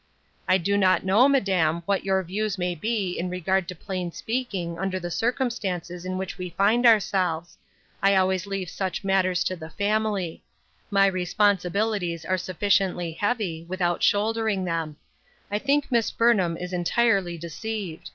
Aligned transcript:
"I 0.53 0.57
do 0.57 0.77
not 0.79 1.05
know, 1.05 1.29
madam, 1.29 1.83
what 1.85 2.03
your 2.03 2.23
views 2.23 2.57
may 2.57 2.73
be 2.73 3.11
in 3.19 3.29
regard 3.29 3.67
to 3.67 3.75
plain 3.75 4.11
speaking, 4.11 4.79
under 4.79 4.99
the 4.99 5.11
circum 5.11 5.51
stances 5.51 6.05
in 6.05 6.17
which 6.17 6.39
we 6.39 6.49
find 6.57 6.87
ourselves; 6.87 7.55
I 8.01 8.15
always 8.15 8.47
leave 8.47 8.67
such 8.67 9.03
matters 9.03 9.43
to 9.43 9.55
the 9.55 9.69
family; 9.69 10.41
my 10.89 11.07
responsibili 11.07 12.13
ties 12.13 12.25
are 12.25 12.39
sufficiently 12.39 13.11
heavy, 13.11 13.63
without 13.69 14.01
shouldering 14.01 14.65
them; 14.65 14.95
I 15.51 15.59
think 15.59 15.91
Miss 15.91 16.09
Burnham 16.09 16.57
is 16.57 16.73
entirely 16.73 17.37
deceived. 17.37 18.09